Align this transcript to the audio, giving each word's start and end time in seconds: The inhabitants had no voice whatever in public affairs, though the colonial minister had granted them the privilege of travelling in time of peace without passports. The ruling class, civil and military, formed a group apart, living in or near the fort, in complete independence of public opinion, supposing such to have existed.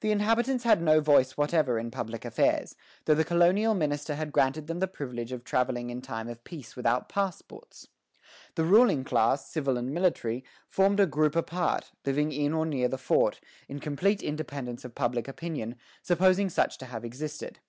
The 0.00 0.10
inhabitants 0.10 0.64
had 0.64 0.80
no 0.80 1.02
voice 1.02 1.36
whatever 1.36 1.78
in 1.78 1.90
public 1.90 2.24
affairs, 2.24 2.76
though 3.04 3.14
the 3.14 3.26
colonial 3.26 3.74
minister 3.74 4.14
had 4.14 4.32
granted 4.32 4.68
them 4.68 4.78
the 4.78 4.88
privilege 4.88 5.32
of 5.32 5.44
travelling 5.44 5.90
in 5.90 6.00
time 6.00 6.30
of 6.30 6.42
peace 6.44 6.76
without 6.76 7.10
passports. 7.10 7.86
The 8.54 8.64
ruling 8.64 9.04
class, 9.04 9.50
civil 9.50 9.76
and 9.76 9.92
military, 9.92 10.44
formed 10.70 10.98
a 10.98 11.04
group 11.04 11.36
apart, 11.36 11.92
living 12.06 12.32
in 12.32 12.54
or 12.54 12.64
near 12.64 12.88
the 12.88 12.96
fort, 12.96 13.38
in 13.68 13.80
complete 13.80 14.22
independence 14.22 14.82
of 14.86 14.94
public 14.94 15.28
opinion, 15.28 15.76
supposing 16.00 16.48
such 16.48 16.78
to 16.78 16.86
have 16.86 17.04
existed. 17.04 17.60